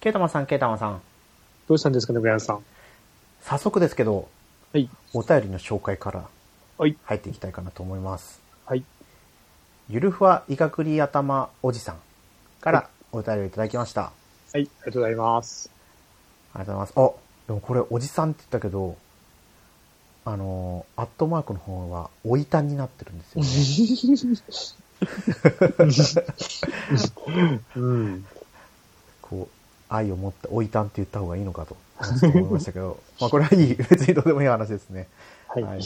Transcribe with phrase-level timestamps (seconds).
[0.00, 1.02] ケイタマンさん、ケイタマンさん。
[1.66, 2.64] どうしたんですかね、ブランさん。
[3.42, 4.28] 早速ですけど、
[4.72, 4.88] はい。
[5.12, 6.28] お便りの紹介から
[6.76, 6.96] はい。
[7.02, 8.40] 入っていきたいかなと思います。
[8.64, 8.84] はい。
[9.88, 11.96] ゆるふわいがくり頭おじさん
[12.60, 14.02] からお便りをいただきました。
[14.02, 14.12] は
[14.52, 14.54] い。
[14.54, 15.68] ありがとうございます。
[16.54, 17.16] ありがとうございます。
[17.16, 17.18] あ、
[17.48, 18.96] でもこれおじさんって言ったけど、
[20.24, 23.48] あのー、アットマークの方は、おいたんになってるんですよね。
[27.74, 28.24] うん。
[29.88, 31.76] 愛を持っておいたんって言った方がいいのかと、
[32.22, 33.74] 思いましたけど、 まあこれはいい。
[33.90, 35.08] 別にどうでもいい話ですね。
[35.48, 35.62] はい。
[35.62, 35.82] はい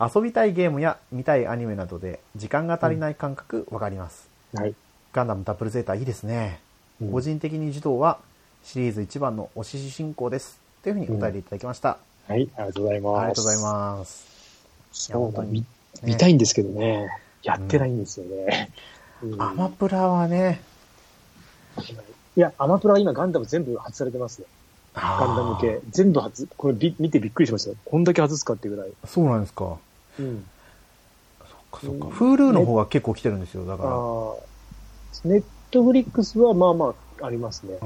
[0.00, 4.28] 遊びたいゲームや見たいアニメなどで時間が足りない感覚わかります。
[4.54, 4.74] はい。
[5.12, 6.60] ガンダムダブルゼータいいですね。
[7.02, 8.18] うん個人的に児童は
[8.62, 10.60] シリーズ一番の推し主人公です。
[10.82, 11.98] というふうにお便りいただきました。
[12.28, 12.48] はい。
[12.56, 13.18] ありがとうございます。
[13.18, 14.26] ありがとうございます。
[14.92, 15.66] そうだ、見本当にね
[16.04, 17.08] 見たいんですけどね。
[17.42, 18.70] やってないんですよね。
[19.22, 20.60] うんアマプラはね、
[22.38, 24.46] いや、アマプラは今ガンダム全部外されてますね。
[24.94, 25.80] ガンダム系。
[25.90, 27.76] 全部外、これび見てびっくりしましたよ。
[27.84, 28.92] こんだけ外すかっていうぐらい。
[29.02, 29.76] あーそうなんですか。
[30.20, 30.46] うん。
[31.40, 32.06] そっかそっか。
[32.06, 33.66] うん Hulu の方は結構来てるんですよ。
[33.66, 33.90] だから。
[33.90, 33.96] ああ。
[35.24, 37.76] ネットフリックスはまあまあありますね。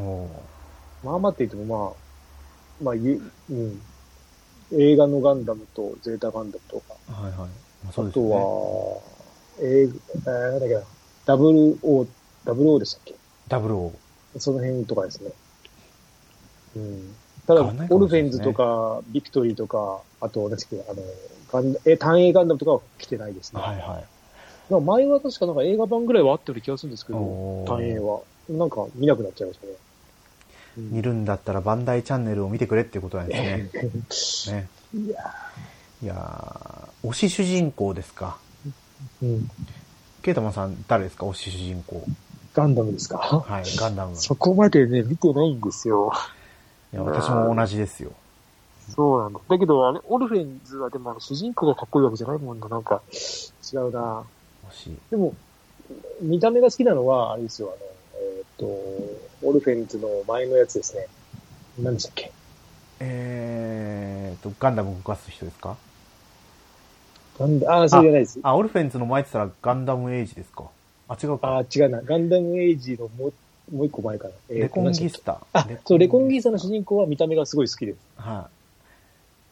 [1.03, 3.80] まあまあって言ってもまあ、まあ、ゆうん。
[4.75, 7.39] 映画のガンダムとゼータガンダムとか、はいはい。
[7.39, 7.48] ま
[7.89, 8.34] あ、そうあとですよね。
[8.34, 9.00] は、
[9.62, 10.83] 映画、えー、なんだっけな、
[11.25, 12.06] ダブル O、
[12.45, 13.14] ダブル O でしたっけ？
[13.48, 13.92] ダブルオ
[14.38, 15.30] その辺とかですね。
[16.77, 17.14] うん。
[17.47, 21.02] ただ、オルフェンズとか、ビクトリーとか、あと、ですけど、あの、
[21.52, 23.61] ガンえ、単影ガンダムとかは来てないですね。
[23.61, 24.05] はいはい。
[24.72, 28.20] なんか前は確かなんか映画版ぐらいはあったような気がするんですけど、単影は。
[28.48, 29.72] なんか見なくなっちゃいましたね。
[29.72, 33.36] うん見るんだったらバンダイチャンネルを見てくれっていうことなんで
[34.11, 34.58] すね。
[34.62, 34.69] ね。
[34.94, 35.34] いや
[36.02, 38.39] いやー、推し主人公ですか。
[39.22, 39.50] うん。
[40.22, 41.27] ケイタマンさん誰ですか？
[41.27, 42.02] 推し主人公。
[42.55, 43.19] ガンダムですか？
[43.19, 44.12] はい、ガンダム。
[44.12, 46.12] いそこまでね、見てないんですよ。
[46.92, 48.12] や、私も同じですよ。
[48.95, 49.41] そうなんだ。
[49.48, 52.68] だけど、あれ、オルフェンズはでも主人公がかっこいいわけじゃないもんな。
[52.68, 53.01] なんか、
[53.73, 54.24] 違うな。
[55.11, 55.35] でも、
[56.20, 57.70] 見た目が好きなのは、あれですよ、あ
[58.17, 58.67] の、えっ、と、
[59.46, 61.07] オルフェンズの前のやつですね。
[61.79, 62.33] 何でしたっけ？
[63.01, 65.77] えーと、ガンダム動かす人ですか？
[67.39, 68.39] ガンダああ、そうじゃないです。
[68.42, 70.64] あ、オルフェンズの前って言ったらガンダムエイジですか？
[71.08, 71.58] あ、違うあか。
[71.58, 72.01] あ、違うな。
[72.02, 73.33] ガンダムエイジのもう、
[73.74, 74.35] もう一個前かな。
[74.51, 75.40] えーレコンギスタ。
[75.52, 77.98] あ、そう、レコンギススタの主人公は見た目がすごい好きです。
[78.17, 78.23] タ。
[78.23, 78.63] はい。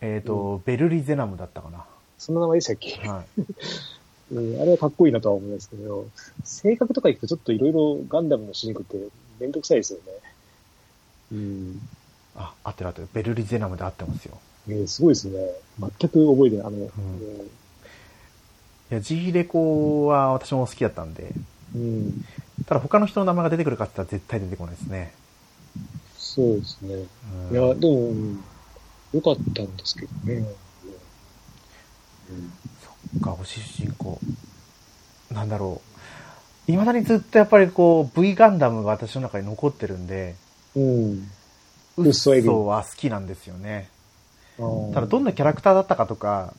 [0.03, 1.85] えーと、ベルリゼナムだったかな。
[2.19, 3.41] その名前でしたっけ、はい。
[4.33, 6.07] うん、あれはかっこいいなとは思いますけど、
[6.45, 8.97] 性格とかいくとちょっといろいろガンダムの主人公って
[9.41, 10.05] めんどくさいですよね。
[11.33, 11.81] うん。
[12.37, 13.09] あ、合ってる合ってる。
[13.13, 14.39] ベルリゼナムで合ってますよ。
[14.69, 15.51] えーすごいですね。
[15.81, 16.67] 全く覚えてない。
[16.67, 16.89] あの、い
[18.95, 21.33] や、G レコは私も好きだったんで、
[21.75, 21.83] うん。
[21.83, 22.25] うん
[22.67, 25.13] ただ他の人の名前が出てくるかって言ったら絶対出てこないですね。
[26.17, 27.05] そうですね。
[27.51, 28.45] うんいや、でも、うん
[29.13, 30.45] 良かったんですけどね。
[33.13, 34.21] そっか、推し主人公。
[35.33, 35.81] なんだろ
[36.69, 36.71] う。
[36.71, 40.37] 未だにずっとやっぱりこう、V ガンダムが私の中に残ってるんで、
[40.77, 41.31] うん。
[41.97, 43.89] ウッソは好きなんですよね。
[44.59, 44.95] うん。
[44.95, 46.55] ただどんなキャラクターだったかとか、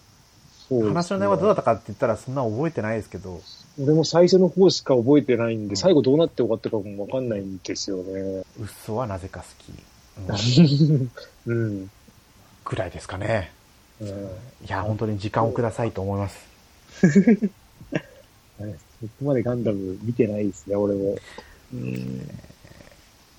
[0.79, 3.41] 話の内容はどうだったかって言ったらそんな覚えてないですけど、
[3.81, 8.03] 俺も最初の方しか覚えてないんうんで、最後どうなって終わったかもわかんないんですよね。
[8.03, 9.73] ウッソはなぜか好き。
[11.47, 11.89] う んうん。
[12.65, 13.51] ぐらいですかね。
[14.01, 14.11] うんい
[14.67, 16.37] や、本当に時間をくださいと思います。
[17.01, 17.07] そ
[19.19, 21.15] こまでガンダム見てないですね、俺も。
[21.73, 22.29] うん。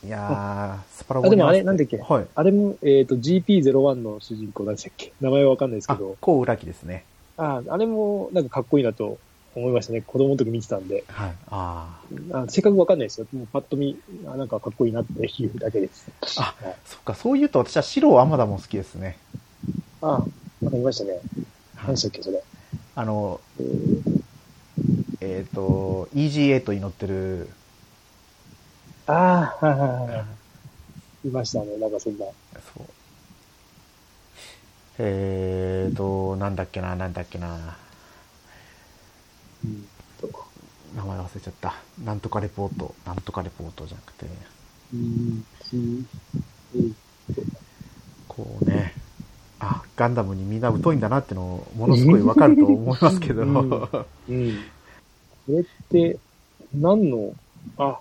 [0.05, 1.97] いやー、スパラあでもあれなんだっけ？
[1.99, 2.27] はい。
[2.35, 5.13] あれも、えっ、と、GP01 の主人公何でしたっけ？
[5.21, 6.17] 名前はわかんないですけあど、。
[6.21, 7.05] こう裏木ですね。
[7.37, 9.19] ああれもなんかかっこいいなと
[9.55, 10.03] 思いましたね。
[10.03, 11.05] 子供の時見てたんで。
[11.09, 11.35] はい。
[11.49, 12.01] あ
[12.33, 13.27] あ正確わかんないですよ。
[13.33, 16.11] もうパッと見、あなんかかっこいいなっていうだけです。
[16.39, 19.17] あはいそっか、そう言うと私は白アマダも好きですね。
[20.01, 20.11] ああ、
[20.63, 21.11] わかりましたね。
[21.13, 21.23] はい
[21.87, 22.43] 何でしたっけ、それ。
[22.95, 23.41] あの、
[25.21, 27.49] えっ、と、EGA と祈ってる、
[29.07, 30.25] ああ、はいはいはいは
[31.25, 31.29] い。
[31.29, 32.27] いましたね、なんかそんな。
[32.75, 33.02] そう。
[35.05, 37.77] えーと、なんだっけな、なんだっけな。
[40.95, 41.75] 名前忘れちゃった。
[42.05, 42.95] なんとかレポート。
[43.05, 44.27] なんとかレポートじゃなくて、
[48.29, 48.95] こうね、
[49.59, 54.59] あ、ガンダムにみんな疎いんだなってのをものすごいわかると思いますけど、うんうん
[55.45, 56.17] これって、
[56.73, 57.35] 何の、
[57.77, 57.99] あ、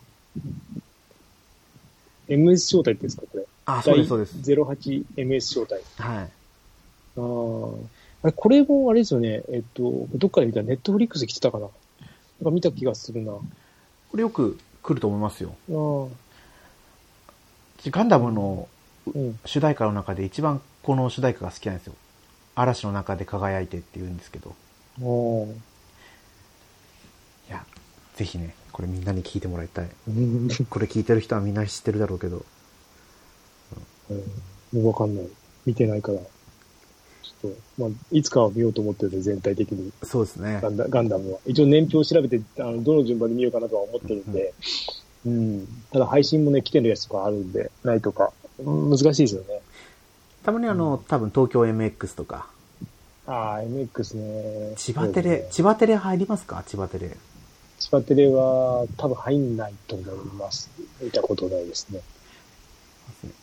[2.28, 3.46] MS 招待ってですか、これ。
[3.66, 4.38] あ、そうです、そうです。
[4.38, 5.84] 08MS 招待。
[6.00, 6.30] はい。
[7.18, 7.24] ああ。
[8.24, 9.44] あれ、これもあれですよね。
[9.50, 11.66] えっと、どっかで見たネットフリックスで来てたかな。
[11.66, 11.72] なん
[12.46, 13.34] か見た気がするな。
[13.34, 13.36] あ
[14.10, 15.56] これよく来ると思いますよ。
[15.70, 16.08] あ。
[17.90, 18.68] ガンダムの
[19.08, 19.40] うん。
[19.46, 21.94] 主題歌の中で一番この主題歌が好きなんですよ。
[22.56, 24.56] 嵐の中で輝いてって言うんですけど。
[25.02, 25.56] おーい
[27.50, 27.66] や、
[28.16, 29.90] ぜひね、これみんなに聞いてもらいたい。
[30.08, 30.50] うん。
[30.70, 32.46] これ聞いてる人はみんな知ってるだろうけど。
[34.74, 34.86] うん。
[34.86, 35.28] わかんない。
[35.66, 36.20] 見てないから。
[37.42, 39.92] ちょっと、まあ、いつかは見ようと思ってるんで、全体的に。
[40.04, 40.70] そうですねガ。
[40.70, 41.40] ンダガンダムは。
[41.46, 44.54] 一応年表を調べて、あの、どの順番で見ようかなとは思ってるんで。
[45.26, 45.68] うん。
[45.92, 48.32] ただ配信もね、来てるやつとかあるんで、ないとか。
[48.60, 49.62] うん難しいですよね。
[50.44, 52.48] たまにあの、多分東京 MX とか、
[53.28, 54.76] ああ、MX ね。
[54.76, 56.64] 千葉テレ、ね千葉テレ入りますか？
[56.68, 57.16] 千葉テレ。
[57.80, 60.70] 千葉テレは多分入んないと思います。
[61.02, 62.02] 見たことないですね。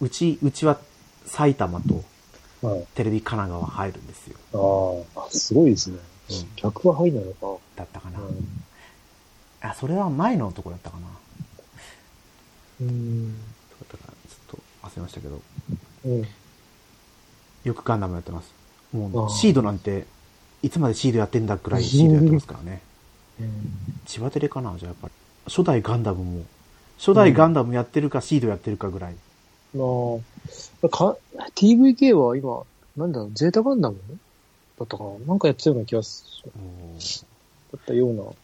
[0.00, 0.78] うち、うちは
[1.26, 2.04] 埼玉と
[2.62, 2.86] はい。
[2.94, 5.04] テレビ神奈川入るんですよ。
[5.16, 5.98] ああ、すごいですね。
[6.30, 6.48] うん。
[6.56, 7.60] 逆は入んないのか。
[7.76, 8.20] だったかな。
[8.20, 8.64] うん
[9.60, 11.06] あ、それは前のところだったかな。
[12.82, 13.32] うん。
[13.32, 15.40] どうだったかなちょっと忘れましたけど。
[16.04, 16.26] うん。
[17.64, 18.52] よくガンダムやってます。
[18.92, 20.06] もう、シードなんて、
[20.62, 22.82] いつまでシードやってんだくらいシードやってますからね。
[24.06, 25.14] 千葉テレかなじゃあやっぱり。
[25.46, 26.44] 初代ガンダムも、
[26.98, 29.12] 初代ガンダムやってるかシードやってるかぐらい。
[29.12, 29.18] ま
[29.74, 31.16] あ、か、
[31.54, 32.62] TVK は今、
[32.96, 33.98] なんだろう、ゼータガンダム
[34.78, 35.10] だったかな？
[35.26, 36.52] なんかやってたような気がする。
[37.72, 38.22] だったような。
[38.22, 38.34] やっ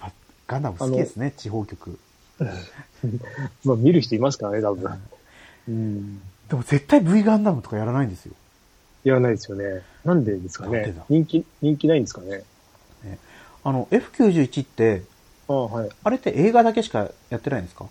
[0.00, 0.12] ぱ
[0.46, 1.98] ガンダム好きですね、地方局。
[3.64, 4.90] まあ見る人いますからね、多分。
[5.68, 6.18] うん。
[6.48, 8.34] でも絶対 V ガンダムとかやらないんですよ。
[9.04, 9.82] やらないですよね。
[10.04, 10.94] なんでですかね？
[11.08, 12.44] 人気、人気ないんですかね？
[13.64, 15.02] あの、F91 って、
[15.48, 15.90] ああ、はい。
[16.04, 17.86] あれって映画だけしかやってないんですか？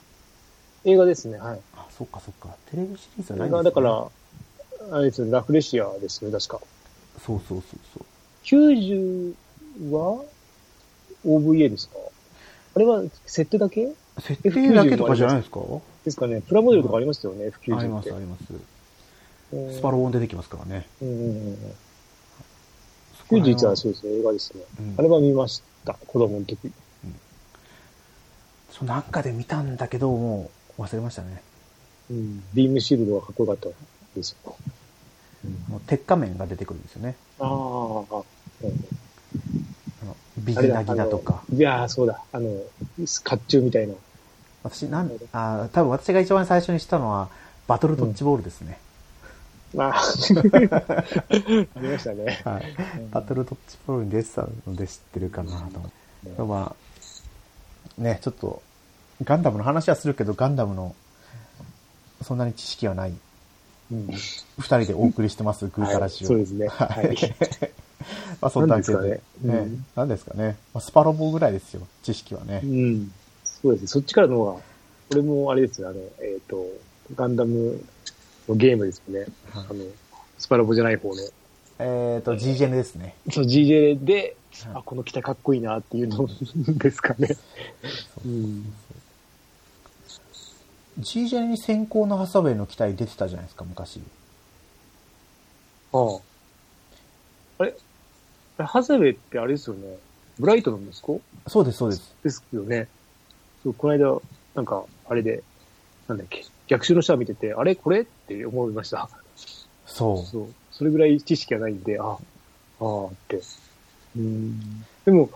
[0.86, 1.60] 映画ですね、はい。
[1.98, 2.56] あ、そっかそっか。
[2.72, 6.62] テレビシリーズはない映んですね画だから、あれですよね、ラフレシアですよね、確か。
[7.26, 8.06] そうそうそうそう。
[8.44, 9.34] 90
[9.92, 10.24] は
[11.26, 11.96] OVA ですか？
[12.76, 13.90] あれは設定だけ？
[14.20, 15.60] 設定だけとかじゃないですか？
[16.06, 16.42] ですかね。
[16.42, 18.20] プラモデルとかありますよね、あり F90 ってますあ。
[18.20, 18.54] ります。
[18.54, 20.86] うんスパロボン出てきますからね。
[21.02, 21.58] うんうんうん。
[23.18, 24.62] そこら辺91はそうですね、映画ですね。
[24.80, 26.72] うんあれは見ました、子供の時。
[28.72, 31.42] そうなんかで見たんだけど、もう忘れましたね。
[32.10, 32.44] うん。
[32.54, 33.78] ビームシールドがかっこよかった
[34.16, 34.56] ですよ。
[35.70, 37.16] あの鉄仮面が出てくるんですよね。
[37.40, 38.04] ああ、うん
[40.02, 41.44] あのビギナギだとか。
[41.54, 42.22] いやー、そうだ。
[42.32, 43.94] あの、甲冑みたいな。
[44.64, 47.30] 私、なん、あ多分私が一番最初にしたのは、
[47.68, 48.80] バトルドッジボールですね。
[49.78, 52.42] ああ、あり ましたね。
[52.44, 52.76] はい。
[53.12, 55.92] バトルドッジボールに出てたので知ってるかなと思っ
[56.36, 56.42] て。
[56.44, 56.76] ま
[57.98, 58.62] あ、ね、ちょっと、
[59.24, 60.96] ガンダムの話はするけど、ガンダムの、
[62.22, 63.14] そんなに知識はない、
[63.92, 64.08] うん。
[64.08, 64.18] 二
[64.60, 66.28] 人でお送りしてます、 グータラジオ。
[66.28, 66.68] そうですね。
[66.70, 67.18] ははいい。
[68.42, 68.98] まあ、そんなわけで。
[68.98, 70.58] なんですかねんなんですかね。
[70.74, 72.68] まあ、スパロボぐらいですよ、知識はねう。
[72.68, 73.12] ん。
[73.44, 73.88] そうですね。
[73.88, 74.56] そっちからの方が、
[75.12, 76.66] 俺もあれですよ、あの、えっ、と、
[77.16, 77.82] ガンダム
[78.48, 79.26] のゲームですよね。
[79.50, 79.86] はいあの、
[80.38, 81.22] スパラボじゃない方の。
[81.80, 83.16] えっ、と、GGN ですね。
[83.32, 84.34] その GJ で、はい
[84.76, 86.28] あ、この機体かっこいいなっていうの
[86.80, 87.30] ですかね。
[88.26, 88.74] うん。
[91.00, 94.02] GGN に先行のハサウェイの機体出てたじゃないですか、昔。
[95.94, 96.20] ああ。
[97.60, 97.76] あれ？
[98.58, 99.98] あれハザウェイってあれですよね。
[100.40, 102.16] ブライトの息子そうです、そうです。
[102.24, 102.88] ですよね。
[103.64, 104.20] そう、この間、
[104.56, 105.44] なんか、あれで、
[106.08, 107.76] なんだっけ、逆襲の下見てて、あれ？
[107.76, 108.02] これ？
[108.02, 109.10] って思いました。
[109.86, 110.26] そう。
[110.26, 110.48] そう。
[110.72, 112.18] それぐらい知識がないんで、あ、あ
[112.80, 113.42] あって。
[114.16, 114.86] うん。
[115.06, 115.30] でも、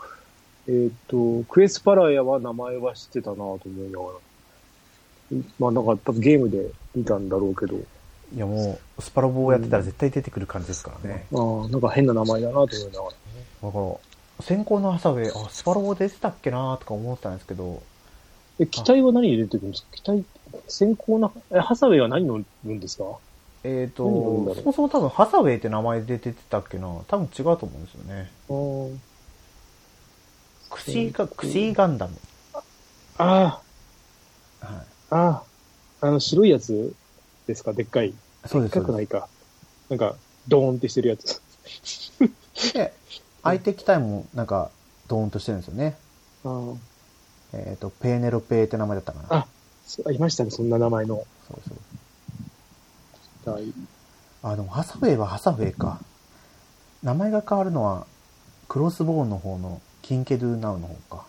[0.68, 4.12] えっ、と、クエスパラヤは名前は知ってたなと思いながら。
[5.60, 7.80] まあなんか多分ゲームで見たんだろうけど、い
[8.38, 11.26] やもう、スパロボをやってたら絶対出てくる感じですからね。
[11.34, 13.12] ああ、なんか変な名前だなと思いながら。
[13.64, 13.80] だか
[14.40, 17.82] ら、先行のハサウェイ、あ、スパロボ出てたっけなとか思ってたんですけど、
[18.60, 19.90] え、機体は何で出てくるんですか？
[19.96, 20.24] 機体、
[20.68, 23.04] 先行な、え、ハサウェイは何乗るんですか？
[23.64, 24.56] えっ、何がいいんだろう？
[24.56, 28.32] と、そもそも多分ハサウェイって名前で出てたっけな多分違うと思うんですよね。
[28.50, 28.54] あ
[30.74, 32.16] クシーガ、クシーガンダム。
[33.18, 33.62] あ、
[34.62, 34.66] はい。
[35.12, 35.44] あ
[36.02, 36.94] あ、あの白いやつ
[37.48, 37.74] ですか？
[37.74, 38.14] でっかい。
[38.48, 38.74] そうです。
[38.74, 39.28] でっかくないか。
[39.90, 40.16] なんか、
[40.48, 41.42] ドーンってしてるやつ。
[42.74, 42.94] で、
[43.44, 44.72] 相手機体もなんか、
[45.08, 45.98] ドーンとしてるんですよね。
[46.44, 46.74] あ
[47.54, 49.48] えっ、と、ペーネロペーって名前だったかな。
[50.08, 51.78] あ、いましたね、そんな名前のそうそう。
[53.64, 53.74] 機体。
[54.44, 56.00] あ、でもハサウェイはハサウェイか。
[57.04, 58.08] 名前が変わるのは、
[58.70, 61.26] クロスボーンの方のキンケドゥナウの方か。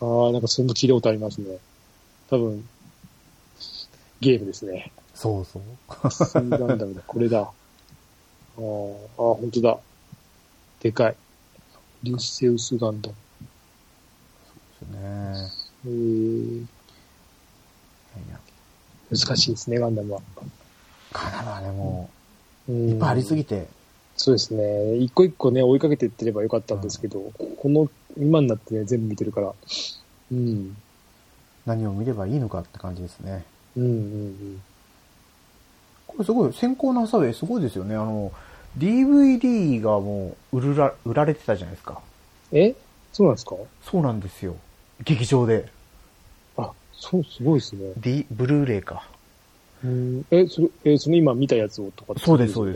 [0.00, 1.58] ああ、なんかそんな聞いたことありますね。
[2.30, 2.66] 多分、
[4.22, 4.92] ゲームですね。
[5.14, 5.62] そうそう。
[6.10, 7.40] スーガンダムだ、これだ。
[8.56, 9.78] あーあー、本当だ。
[10.80, 11.16] でかい。
[12.04, 13.14] リュッセウスガンダム。
[14.80, 15.50] ですね。
[15.86, 16.66] えー、
[19.10, 20.22] 難しいですね、ガンダムは。
[21.12, 22.08] ガンダムはね、も
[22.68, 23.66] うう、いっぱいありすぎぎて、
[24.16, 24.98] そうですね。
[24.98, 29.52] 一個一個ね、追いかけていってればよかったんですけど、この、今になってね、全部見てるから。
[30.30, 30.76] うん。
[31.66, 33.44] 何を見ればいいのかって感じですね。
[33.76, 34.62] うんうん
[36.06, 37.94] これすごい、先行のハサウェイすごいですよね。
[37.94, 38.32] あの、
[38.78, 42.00] DVD がもう売るら、売られてたじゃないですか。
[42.52, 42.58] うん。
[42.58, 42.74] え？
[43.14, 43.56] そうなんですか？
[43.82, 44.56] そうなんですよ。
[45.04, 45.70] 劇場で。
[46.58, 47.92] あ、そう、すごいですね。
[47.96, 49.08] D、ブルーレイか。
[49.82, 50.26] うん。
[50.30, 52.68] え、それ、え、その今見たやつをとかってそうですそう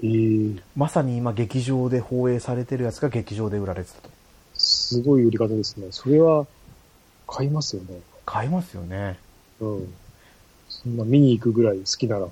[0.00, 4.10] えー、まさに今劇場で放映されてるやつが劇場で売られてたと。
[4.54, 5.88] すごい売り方ですね。
[5.90, 6.46] それは、
[7.26, 7.98] 買いますよね。
[8.24, 9.18] 買いますよね。
[9.58, 9.94] うん。
[10.88, 12.20] そんな見に行くぐらい好きなら。
[12.22, 12.28] そ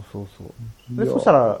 [0.00, 1.04] うそうそう。
[1.04, 1.60] で、そしたら、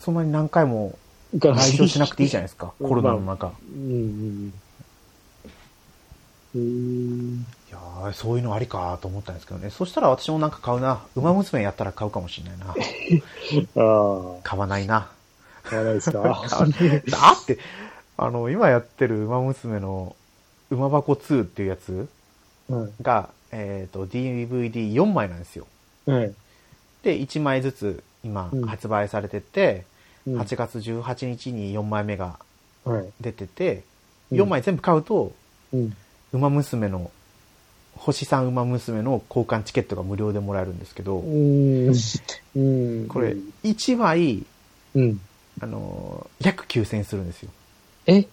[0.00, 0.98] そんなに何回も
[1.38, 2.72] 来場しなくていいじゃないですか。
[2.80, 3.52] う んコロナの中。
[3.72, 4.52] うんうん
[6.54, 7.46] うん。
[7.68, 9.70] いやーそういうのありかと思ったんですけどね。
[9.70, 11.00] そしたら私もなんか買うな。
[11.14, 12.66] 馬娘やったら買うかもしれないな。
[13.76, 14.96] あ買わないな。
[14.96, 16.22] あ、買わないですか？
[16.24, 17.58] あって、
[18.16, 20.16] あの、今やってる馬娘の
[20.70, 22.08] 馬箱2っていうやつ
[22.68, 22.90] はい。
[23.02, 25.66] が、えっ、と、DVD4 枚なんですよ。
[26.06, 26.32] はい。
[27.02, 29.84] で、1枚ずつ今うん発売されてて、
[30.26, 32.38] うん8月18日に4枚目が
[32.84, 33.06] はい。
[33.20, 33.84] 出てて、
[34.30, 35.32] うん4枚全部買うと、
[35.72, 35.96] うん。
[36.32, 37.10] 馬娘の、
[37.94, 41.92] 星さん馬娘の交換チケットが無料でもらえるんですけど、うん。
[42.56, 43.08] うん。
[43.08, 44.44] これ、1枚、
[44.94, 45.20] うん。
[45.60, 47.50] あのー、約9000円するんですよ。
[48.06, 48.26] え？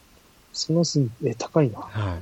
[0.51, 1.79] そのすん、え、高いな。
[1.79, 2.21] はい。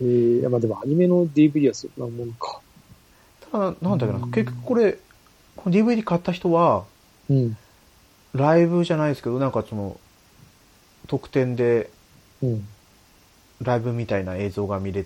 [0.00, 2.60] えー、まあでもアニメの DVD はそんなもんか。
[3.50, 4.98] ただ、なんだっけな、うん結局これ、
[5.56, 6.84] この DVD 買った人は、
[7.28, 7.56] うん。
[8.34, 9.98] ライブじゃないですけど、なんかその、
[11.06, 11.90] 特典で
[12.42, 12.68] うん。
[13.60, 15.04] ライブみたいな映像が見れ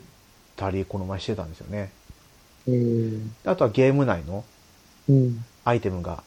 [0.57, 1.91] たり、この前してたんですよね。
[2.69, 4.45] えー、であとはゲーム内の
[5.09, 5.45] うん。
[5.65, 6.23] アイテムが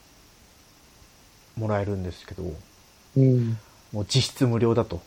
[1.58, 2.44] もらえるんですけど、
[3.18, 3.58] うん。
[3.92, 5.02] もう実質無料だと。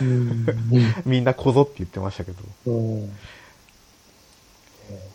[0.00, 0.46] うん。
[1.04, 3.04] みんなこぞって言ってましたけど、うん。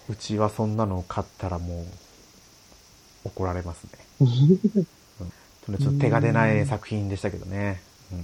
[0.09, 3.91] うちはそんなのを買ったらもう怒られますね。
[5.65, 7.81] それちょっと手が出ない作品でしたけどね。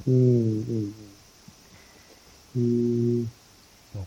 [0.08, 0.94] うん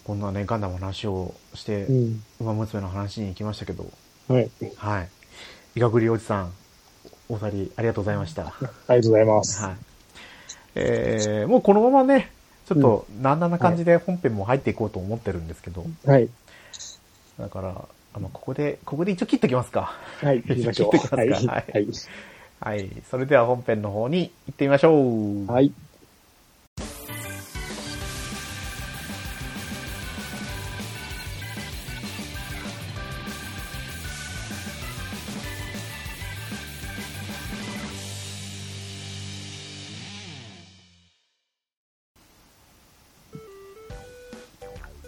[0.04, 2.22] こんなね、ガンダムの話をしてう、ん。
[2.40, 3.90] 馬娘の話に行きましたけど、
[4.28, 4.50] はい。
[4.76, 5.08] はい。
[5.76, 6.52] いかぐりおじさん、
[7.28, 8.46] お二人ありがとうございました。
[8.46, 8.66] あり
[8.96, 9.62] がとうございます。
[9.62, 9.89] はい。
[10.74, 12.30] えー、もうこのままね、
[12.66, 16.28] ちょっと、なんだな感じで本編も入っていこうと思ってるんですけど、はい。
[17.38, 17.84] だから、
[18.14, 19.96] あの、ここで、ここで一応切っておきますか。
[20.22, 20.42] はい。
[20.42, 20.90] 行きましょう。
[20.96, 21.34] 切ってくだはい。
[21.34, 21.88] さいはい。
[22.60, 22.90] はい。
[23.10, 25.46] それでは本編の方に行ってみましょう。
[25.50, 25.72] はい。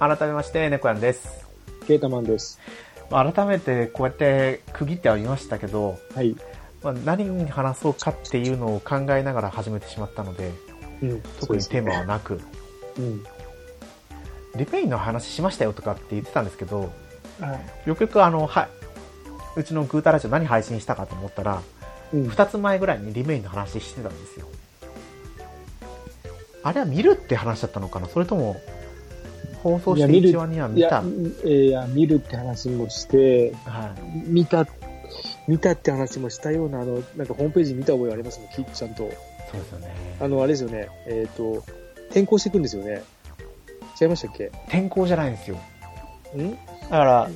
[0.03, 1.47] 改めまして、猫やんです。
[1.87, 2.59] ケータマンです。
[3.09, 6.35] まあ改めてこうやって区切ってはみましたけど、はい。
[6.83, 10.51] まあ、何に話そうかっていうのを考えながら始めてしまったので、
[11.03, 11.23] うん。
[11.39, 12.41] 特にテーマはなく、
[12.99, 13.23] うん。
[14.57, 16.91] リペインの話しましたよとかって言ってたんですけど、
[17.39, 17.55] は
[17.87, 17.89] い。
[17.89, 18.67] よくよくあの、は、
[19.55, 21.63] うちのグータラジオ何配信したかと思ったら、
[22.13, 22.29] うん。
[22.29, 24.47] 二つ前ぐらいにリメインの話してたんですよ。
[26.65, 28.09] あれは見るって話だったのかな？
[28.09, 28.61] それとも、
[29.63, 30.99] 放送していや見る1話にはい見や、た。
[30.99, 34.19] えーいや、見るって話もして、はい。
[34.27, 34.67] 見た、
[35.47, 39.11] 見たって話もしたような、あの、なんかホームページ見た覚えありますもん、きちゃんと。
[39.51, 39.95] そうですよね。
[40.21, 41.63] あの、あれですよね、えっ、と、
[42.11, 43.03] 転校していくんですよね。
[44.01, 44.47] 違いましたっけ？
[44.69, 45.57] 転校じゃないんですよ。
[46.37, 46.51] ん？
[46.51, 46.57] だ
[46.89, 47.31] から、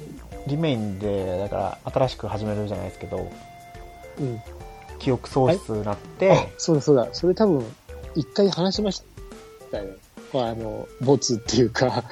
[0.47, 3.30] リメインで、だから新しく始めるじゃないですけど、
[4.18, 4.40] うん。
[4.99, 7.09] 記憶喪失になって、あ、そうだそうだ。
[7.12, 7.64] それ多分、
[8.14, 9.02] 一回話しまし
[9.71, 9.95] たよ。
[10.33, 12.04] まあ、あの、ボツっていうか、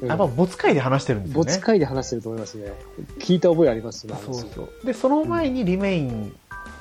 [0.00, 1.44] う んやっぱ没回で話してるんですよね。
[1.44, 2.72] ボツ回で話してると思いますね。
[3.20, 4.14] 聞いた覚えありますね。
[4.24, 4.86] そうそう。
[4.86, 6.34] で、その前にリメイン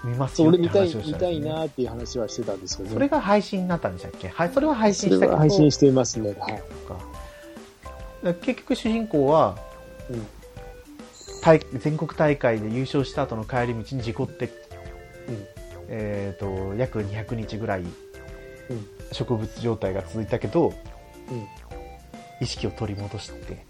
[0.03, 1.59] 見ますよって話をした見たいんですよね。
[1.61, 2.91] なっていう話はしてたんですよね。
[2.91, 4.29] それが配信になったんでしたっけ？
[4.29, 6.35] はい、それは配そ信したけど、配信していますね。
[6.39, 8.35] はい。
[8.41, 9.57] 結局主人公は、
[10.09, 10.27] うん
[11.43, 14.49] 大全国大会で優勝した後の帰り道に事故って、う
[15.31, 15.47] ん
[15.87, 17.83] えっ、と、約200日ぐらい
[19.11, 21.47] 植物状態が続いたけど、うん
[22.41, 23.65] 意識を取り戻して、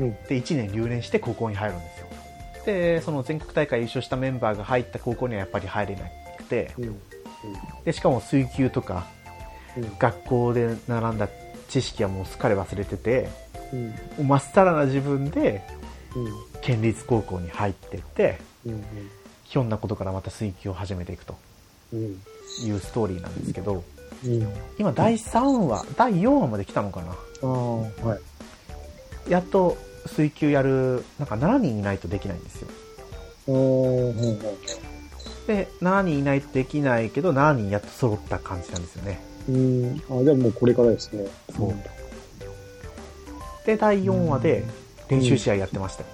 [0.00, 2.06] うんで、1年留年して高校に入るんですよ。
[2.66, 6.02] で、その全国大会優勝したメンバーが入った高校にはやっぱり入れな
[6.36, 7.00] くて、うん。
[7.84, 9.06] で、しかも水球とか
[9.76, 9.98] うん。
[9.98, 11.28] 学校で習んだ
[11.68, 13.28] 知識はもうすっかり忘れてて、
[13.72, 13.88] うん。
[13.88, 15.62] もうまっさらな自分で
[16.16, 16.32] うん。
[16.60, 18.84] 県立高校に入ってって、うん。
[19.44, 21.36] ひょんなことからまた水球を始めていくと
[21.92, 22.00] うん。
[22.64, 23.84] いうストーリーなんですけど、
[24.78, 27.08] 今第3話、第4話まで来たのかな
[27.48, 28.18] は
[29.26, 29.30] い。
[29.30, 32.68] やっと水球やる、なんか7人いないとできないんですよ。
[35.46, 39.20] で、7人いないとできないけど、7人やっと揃った感じなんですよね。
[39.48, 40.02] うん。
[40.10, 41.26] あ、じゃあもうこれからですね。
[41.56, 41.74] そう
[43.66, 44.64] で、第4話で
[45.08, 46.08] 練習試合やってましたよ。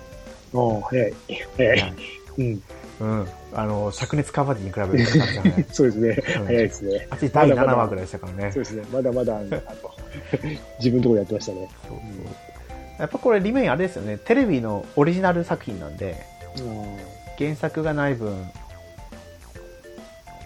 [0.54, 1.14] ああ、早い。
[1.56, 1.94] 早い。
[2.38, 2.62] うん。
[3.00, 3.28] うん。
[3.52, 5.66] あの、灼熱カバディに比べると感じがない。
[5.70, 6.38] そうですね。
[6.40, 7.06] うん早いですね。
[7.10, 8.52] あっち第7話ぐらいでしたからね。
[8.52, 8.84] そうですね。
[8.92, 9.44] まだまだあの、
[10.78, 11.68] 自分のところでやってましたね。
[11.88, 12.00] そうそう
[12.98, 14.18] やっぱこれ、リメインあれですよね。
[14.18, 16.16] テレビのオリジナル作品なんで、
[17.38, 18.44] 原作がない分、なん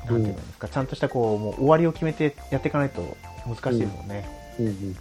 [0.06, 3.16] ていうんですか、ちゃんとしたこう、もう終わりを決めてやっていかないと
[3.46, 4.28] 難しいですもんね。
[4.58, 4.96] うんうん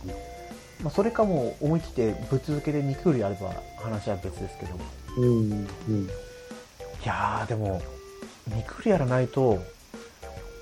[0.83, 4.79] まあ、それかもう思い切ってぶっ続けで2クールやれば話は別ですけど。
[5.17, 5.25] うん。
[5.25, 6.09] うんうん。
[7.03, 7.81] いやー、でも、
[8.49, 9.59] 2クールやらないと、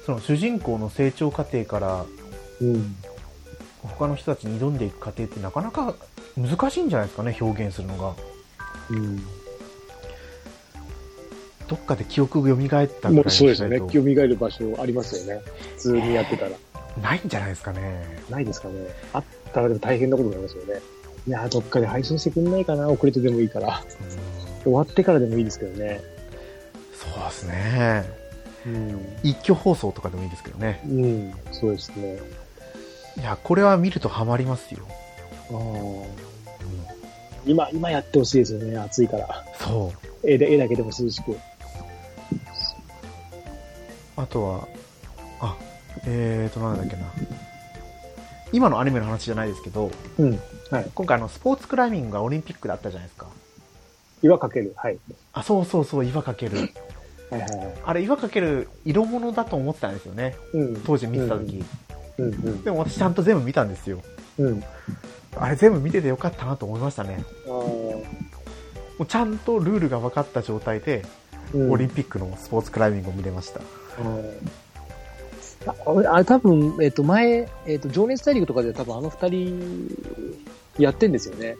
[0.05, 2.05] その主人公の成長過程から
[2.61, 2.95] うん。
[3.83, 5.95] 他の人たちに挑んでいく過程ってなかなか
[6.35, 8.15] 難しいんじゃないですかね、表現するのが。
[8.89, 9.17] うん。
[11.67, 13.77] どっかで記憶が蘇ったぐらいもうにそうですよね。
[13.77, 15.41] しないと蘇る場所ありますよね。
[15.75, 16.51] 普通にやってたら。
[17.01, 18.19] ないんじゃないですかね。
[18.29, 18.73] ないですかね。
[19.13, 20.81] あったらでも大変なことになりますよね。
[21.27, 23.83] いやーどっかで配信してくんないかな遅れてでもいいから。
[24.01, 26.01] うん終わってからでもいいですけどね。
[27.13, 28.03] そうですね。
[28.65, 29.17] うん。
[29.23, 30.81] 一挙放送とかでもいいですけどね。
[30.85, 31.33] うん。
[31.51, 32.19] そうですね。
[33.17, 34.79] いや、これは見るとハマりますよ。
[35.51, 36.27] ああ。
[37.45, 38.77] 今、今やってほしいですよね。
[38.77, 39.45] 暑いから。
[39.59, 40.29] そう。
[40.29, 41.37] 絵で、絵だけでも涼しく。
[44.17, 44.67] あとは、
[45.39, 45.55] あ、
[46.05, 47.03] えーと、なんだっけな。
[48.51, 50.39] 今のアニメの話じゃないですけど、うん。
[50.69, 50.91] はい。
[50.93, 53.27] 今回あの、スポーツクライミングがオリンピックであったじゃないですか。
[54.21, 54.73] 岩かける。
[54.75, 54.97] はい。
[55.33, 56.69] あ、そうそうそう、岩かける。
[57.29, 57.73] はいはいはい。
[57.85, 60.35] あれ、岩かける色物だと思ってたんですよね。
[60.53, 60.81] うん。
[60.83, 61.63] 当時見てた時。
[62.17, 62.63] うんうん。
[62.63, 64.01] でも私ちゃんと全部見たんですよ。
[64.37, 64.63] うん。
[65.35, 67.23] あれ全部見ててよかったなと思いましたね。
[67.45, 68.03] あも
[68.99, 73.61] うちゃんとルールが分かった状態で、ーオリンピックのスポーツクライミングを見れました。
[75.65, 79.97] ああれ、多分、えっ、と、前、えっ、と、情熱大陸とかで多分あの二人、
[80.79, 81.57] やってんですよね。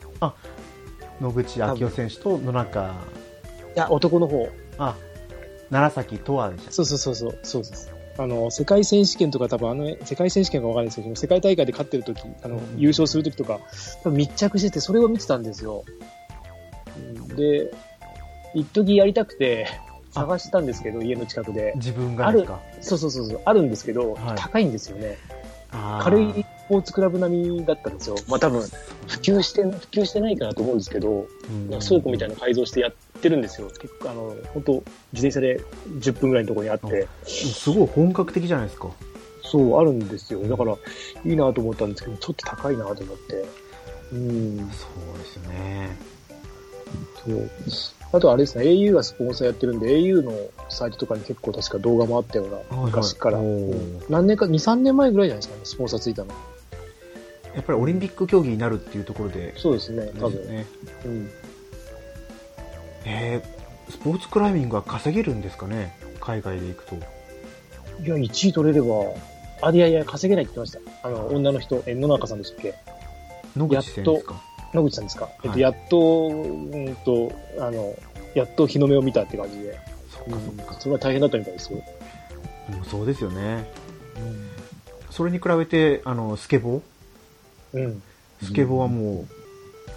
[1.20, 2.96] 野口昭夫選手と野中、
[3.76, 4.50] いや、男の方。
[4.78, 4.96] あ、
[5.70, 7.92] 楢崎とわでしたそうそうそうそう、そうです。
[8.20, 13.60] あの、世界選手権とか多分あの、世界選手権がわかんないですけど、世界大会で勝ってる時、あの、優勝する時とか、
[14.04, 15.84] 多分密着してて、それを見てたんですよ。
[16.98, 17.72] うんで、
[18.56, 19.68] 一時やりたくて、
[20.12, 21.74] 探したんですけど、家の近くで。
[21.76, 22.60] 自分がですか？
[22.82, 25.18] そうそうそうそう、あるんですけど、はい高いんですよね。
[26.02, 28.16] 軽いスポーツクラブ並みだったんですよ。
[28.28, 28.62] まあ多分、
[29.08, 33.68] 普及して、普及してないかなと思うんですけど、うんなんか倉庫みたいなの改造してやってるんですよ。
[33.68, 34.74] 結構、あの、本当
[35.14, 35.62] 自転車で
[36.00, 38.90] 10分ぐらいのところにあって、すごい本格的じゃないですか。
[39.44, 40.42] そう、あるんですよ。
[40.42, 40.76] だから、
[41.26, 43.46] いいなと思ったんですけど、ちょっと高いなと思って。
[44.12, 45.98] うん、そうですよね。
[47.26, 47.50] そう。
[48.14, 50.32] あとあれですね、au がスポンサーやってるんで、au の
[50.70, 53.40] サイトとかに結構確か動画もあったような、はい昔から。
[54.10, 56.34] 何年か、2、3年前ぐらいじゃないですかね、スポンサーついたの。
[57.56, 60.48] やっぱりオリンピック競技になるっていうところで、そうですね、多分。
[60.48, 60.66] ね。
[61.06, 61.30] うん。
[63.06, 65.98] えー、スポーツクライミングは稼げるんですかね？
[66.20, 66.96] 海外で行くと。
[66.96, 67.00] い
[68.08, 68.88] や、1位取れれば、
[69.62, 71.08] あ、いやいや、稼げないって言ってました。
[71.08, 72.76] あの、女の人、え、野中さんでしたっけ？
[73.56, 74.36] 野口選手ですか？
[74.74, 77.96] 野口さんですか、えっと、はいやっと、うんと、あの、
[78.36, 79.80] やっと日の目を見たって感じで。
[80.12, 80.74] そっかそっか。
[80.82, 81.80] それは大変だったみたいですよ。
[81.80, 81.84] も
[82.82, 83.66] うそうですよね。
[85.10, 86.82] それに比べて、あの、スケボー？
[87.86, 88.02] うん。
[88.44, 89.26] スケボーはも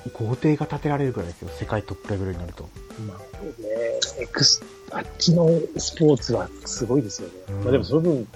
[0.07, 1.51] う、豪邸が建てられるぐらいですよ。
[1.59, 2.69] 世界トップレベルになると。
[3.07, 3.55] まあね、
[4.19, 7.35] エクス、あっちのスポーツはすごいですよね。
[7.49, 8.29] うんまあでもその分、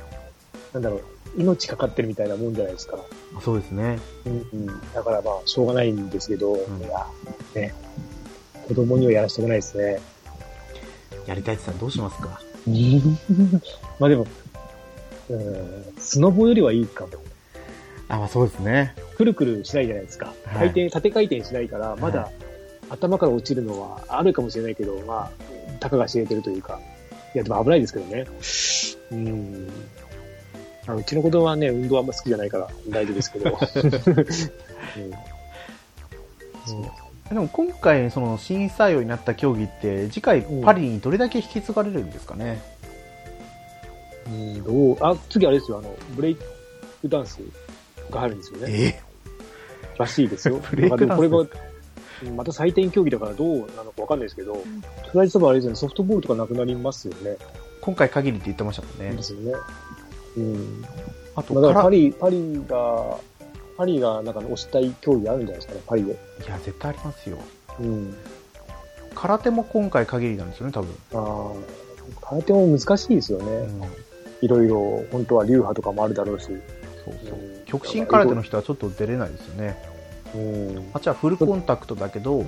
[0.74, 1.02] なんだろう、
[1.37, 2.98] 命かかってるみたいなもんじゃないですか。
[3.42, 3.98] そうですね。
[4.26, 4.66] うんうん。
[4.92, 7.07] だからまあ、しょうがないんですけど、んいや、
[7.54, 7.74] ね、
[8.68, 10.00] 子供にはやらせてもないですね。
[11.26, 12.40] やりたいって言ったらどうしますか？
[13.98, 14.26] まあでも、
[15.30, 17.12] うん、スノボよりはいいかも。
[18.08, 18.94] あ、まあそうですね。
[19.16, 20.26] くるくるしないじゃないですか。
[20.26, 22.30] はい回転、縦回転しないから、まだ、は
[22.90, 25.30] 頭から落ちるのはあるかもしれないけど、まあ、
[25.80, 26.80] たかが知れてるというか。
[27.34, 28.26] いや、でも危ないですけどね。
[29.10, 29.68] うん。
[30.86, 33.50] あうちの子供はね、運動あんま好きじゃないから大丈夫ですけど。
[34.96, 35.12] うん
[37.28, 42.62] でも今回、その審査用になった競技って、次回うんパリにどれだけ引き継がれるんですかね？
[44.26, 46.44] うん、どう、あ、次あれですよ、あの、ブレイク
[47.08, 47.40] ダンス
[48.10, 48.66] が入るんですよね。
[48.70, 49.02] え
[49.98, 50.60] らしいですよ。
[50.70, 51.48] ブレイクダンスこれが、うん
[52.36, 54.60] また採点競技だからどうなのかわかんないですけど、と
[55.14, 57.36] りあえずあれですよね、ソフトボールとかなくなりますよね。
[57.80, 59.22] 今回限りって言ってましたもんねで。
[59.22, 59.52] すよね。
[60.38, 60.84] うん。
[61.36, 63.18] あと、まあ、パリ、パリが、
[63.76, 66.12] パリがなんか推したい競技あるんじゃないですかね、パリで。
[66.48, 67.38] や、絶対ありますよ。
[67.80, 68.14] うん。
[69.14, 70.94] 空手も今回限りなんですよね、多分。
[71.12, 73.44] ああ、空手も難しいですよね。
[73.44, 73.82] うん。
[74.40, 76.46] いろいろ、本当は流派とかもあるだろうし。
[76.46, 76.54] そう
[77.24, 77.53] そううん。
[77.66, 79.77] 極真空手の人はちょっと出れないですよね。
[80.35, 80.90] うん。
[80.92, 82.44] あっちはフルコンタクトだけど、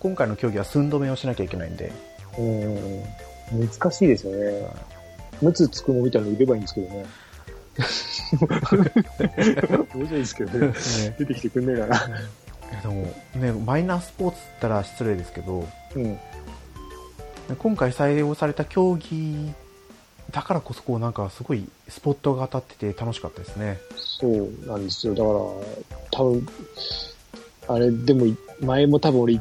[0.00, 1.92] 今回の競技は寸止めをしなきゃいけないんで。
[2.38, 3.68] うん。
[3.68, 4.66] 難しいですよね。
[5.40, 7.06] ムツつくもみたいなのいればいいんですけどね。
[9.94, 10.72] 面白いですけどね。
[11.18, 12.00] 出てきてくんねえかな。
[12.82, 16.18] でもね、マイナースポーツったら失礼ですけど、うん。
[17.58, 19.52] 今回採用された競技
[20.34, 23.78] だからこそこうなんかすごいスポットが当たってて楽しかったですね。
[23.96, 25.14] そうなんですよ。
[25.14, 25.38] だから、
[26.10, 26.48] 多分、
[27.68, 28.26] あれ、でも、
[28.60, 29.40] 前も多分俺、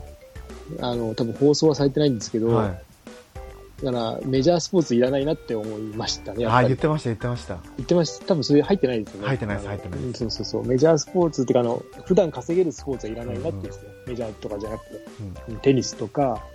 [0.80, 3.86] あの、多分放送はされてないんですけど、はい。
[3.86, 6.46] だから、メジャースポーツいらないなって思いましたね。
[6.46, 7.58] あ言ってました、言ってました。
[7.78, 8.26] 言ってました。
[8.28, 9.28] 多分それ入ってないですよね。
[9.28, 10.68] 入ってないです入ってないですうんそうそうそう。
[10.68, 15.06] メジャースポーツっていうか、あの、普段稼げるスポーツはいらないなって言ってたよメジャーとかじゃなくて、
[15.48, 15.54] うん。
[15.56, 16.46] うんテニスとか、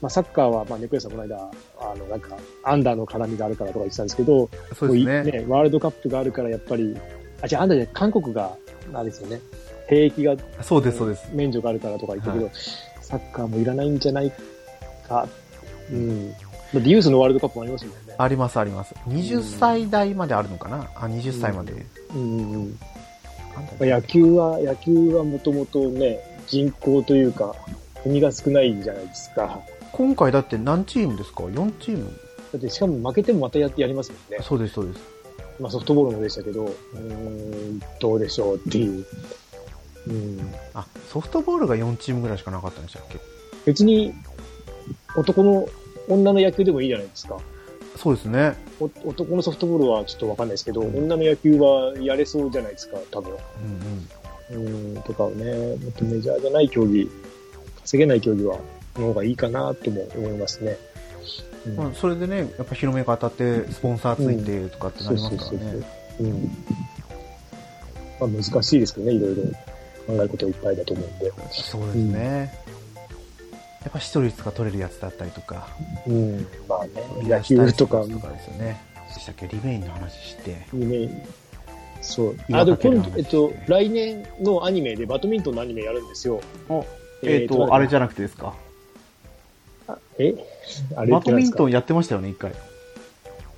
[0.00, 5.22] まあ、サッカーは、まあ、ネクレさんこの間、あの、なんか、アンダーの絡みがあるからとか言ってたんですけど、そうですね。
[5.22, 6.96] もういワールドカップがあるから、やっぱり、
[7.42, 8.56] あ、じゃあ、アンダーじゃ韓国が、
[8.92, 9.40] あれですよね。
[9.88, 11.28] 兵役がそうです、そうです。
[11.32, 12.50] 免除があるからとか言ったけど、は
[13.00, 14.32] サッカーもいらないんじゃない
[15.08, 15.28] か。
[15.90, 16.32] うん。
[16.32, 16.36] だ
[16.80, 18.14] ってユースのワールドカップもありますもんね。
[18.18, 18.94] あります、あります。
[19.08, 20.90] 20歳代まであるのかな？
[20.96, 21.72] あ、20歳まで。
[22.14, 22.78] うんうんうん。
[23.80, 27.54] 野球は、野球はもともとね、人口というか、
[28.02, 29.60] 国が少ないじゃないですか。
[29.96, 32.04] 今回だって何チームですか ?4 チーム
[32.52, 34.44] だってしかも負けてもまたやってやりますもんね。
[34.46, 35.00] そうです、そうです。
[35.58, 39.06] まあソフトボールもでしたけど、うーん、どうでしょうっていう。
[40.06, 40.52] うん。
[40.74, 43.18] あ、ソフトボールが4チームぐらいしかなかったんでしたっけ？
[43.64, 44.12] 別に、
[45.16, 45.66] 男の、
[46.08, 47.38] 女の野球でもいいじゃないですか。
[47.96, 48.54] そうですね。
[48.78, 53.32] お男のソフトボールはちょっとわかんないですけど、女の野球はやれそうじゃないですか、多分。
[54.52, 54.96] うんうん。
[54.96, 57.10] うん、とかをね、もっとメジャーじゃない競技、
[57.80, 58.58] 稼げない競技は、
[59.00, 60.76] の方がいいかなとも思いますね。
[61.66, 65.84] うんまあ、それでね、やっぱ広めが当たって、スポンサーついてとかってなりますからね。
[68.20, 69.42] あ難しいですけどね、いろいろ
[70.06, 71.32] 考えることいっぱいだと思うんで。
[71.50, 72.66] そうですね。
[73.82, 75.68] やっぱ視聴率が取れるやつだったりとか、
[76.06, 76.46] うん。
[76.68, 78.80] まあね、野球とかとかですよね。
[79.14, 80.66] でしたっけリメインの話して。
[80.72, 81.26] にね、
[82.00, 82.36] そう。
[82.48, 86.40] 岩あ、でも今度、えっと、来年のアニメでバドミントンのアニメやるんですよ。
[87.22, 88.54] えっ、と、あれじゃ、ゃなくてですか？
[89.88, 90.34] あえ？
[90.96, 92.52] あ れバドミントンンやってましたよね、一回。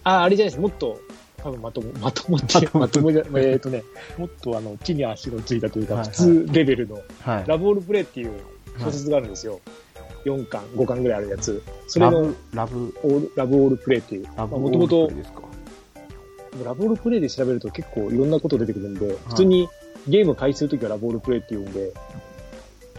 [0.05, 0.61] あ、あれじゃないです。
[0.61, 0.99] もっと、
[1.39, 3.83] 多分まとも、まともって、まともじゃ、えっとね、
[4.17, 7.45] もっとあの、地に足のついたというか、はい普通レベルの、はい。
[7.47, 8.33] ラブオールプレイっていう
[8.79, 9.61] 小説があるんですよ。
[10.25, 11.63] 4巻、5巻ぐらいあるやつ。
[11.87, 14.27] それのラブ、ラブ、オール、ラブオールプレイっていう。
[14.37, 15.43] ラブオもともとールプレイですか？
[16.65, 19.69] ラブオールプレイで調べると結構いろんなこと出てくるんで、普通に
[20.09, 21.93] ゲーム開始するときはラブオールプレイって言うんで、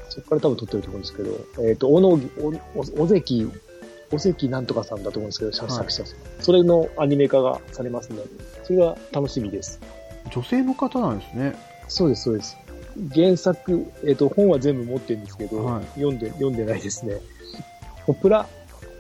[0.09, 2.29] そこから多分撮ってると思うんですけど、えっ、と、小野木、
[2.97, 3.51] お、お関、
[4.11, 6.15] お関なんとかさんだと思うんですけど、作はい者さん。
[6.39, 8.19] それのアニメ化がされますね。
[8.63, 9.79] それが楽しみです。
[10.31, 11.55] 女性の方なんですね。
[11.87, 12.57] そうです、そうです。
[13.13, 17.17] 原作、えっ、と、本は全部持ってるんですけど、はい読んで、読んでないですね。
[18.05, 18.47] ポプラ、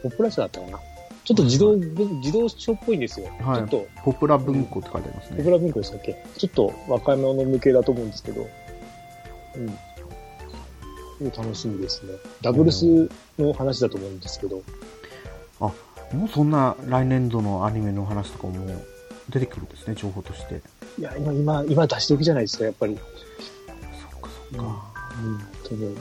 [0.03, 0.79] ポプラ社だったかな？
[1.25, 3.27] ちょっと自動、自動書っぽいんですよ。
[3.41, 5.37] はいちょっと、ポプラ文庫って書いてありますね。
[5.37, 6.23] ポプラ文庫でしたっけ？
[6.37, 8.47] ちょっと若者向けだと思うんですけど、
[9.55, 9.77] うん。
[11.25, 12.13] 楽しみですね。
[12.41, 14.61] ダブルスの話だと思うんですけど、
[16.13, 18.53] もうそんな来年度のアニメの話とかも
[19.29, 20.61] 出てくるんですね、情報として。
[20.97, 22.97] いや、今、今、今出し時じゃないですか、やっぱり。
[22.97, 24.91] そっかそっか。
[25.23, 25.97] うん、多分。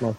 [0.00, 0.14] まあ、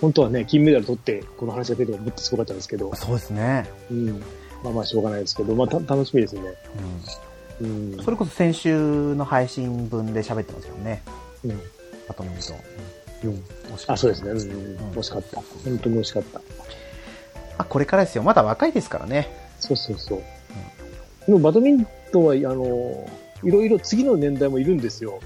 [0.00, 3.68] 本当はね、金メダル取って、この話が出てももっとすごかったんですけど、そうですね。
[3.90, 4.20] うん。
[4.64, 6.42] まあまあ、しょうがないですけど、まあ、た楽しみですね。
[7.60, 7.92] ううん。
[7.94, 8.02] ん。
[8.02, 11.02] それこそ先週の配信分で喋ってますよね。
[11.44, 11.50] うん。
[12.08, 12.56] バドミントン。
[12.56, 13.03] うん。
[13.32, 14.30] 惜しかったあ、そうですね。
[14.30, 14.38] うん。
[14.38, 15.40] うん惜しかった。
[15.64, 16.40] 本当に惜しかった。
[17.58, 18.22] あ、これからですよ。
[18.22, 19.28] まだ若いですからね。
[19.60, 20.22] そうそうそう。
[21.26, 23.08] でもバドミントンは、あの、
[23.42, 25.20] いろいろ次の年代もいるんですよ。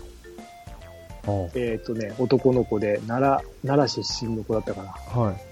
[1.54, 4.90] えっ、とね、男の子で、奈良、奈良出身の子だったかな。
[5.22, 5.47] はい。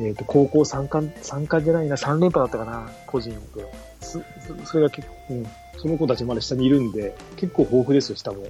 [0.00, 3.64] えっ、と、高校三冠、三冠じゃないな、三連覇だったかな、個人で。
[4.00, 4.22] そ、そ
[4.66, 5.46] それが結構、うん。
[5.78, 8.44] その子たちまだ下にいるんで、結構豊富ですよ、下も。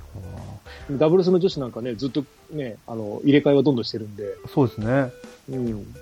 [0.92, 5.10] ダブルスの女子なんかね、ずっとね、あの、入れ替えはどんどんしてるんで、そうですね。
[5.48, 5.94] うん。